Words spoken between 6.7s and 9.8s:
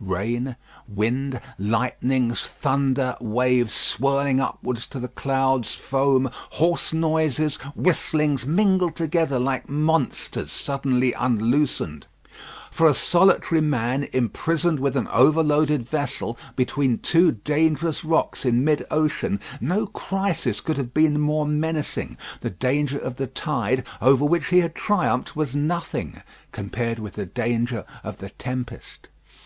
noises, whistlings, mingled together like